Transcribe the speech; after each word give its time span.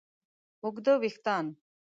اوږده 0.63 0.93
وېښتیان 1.01 1.45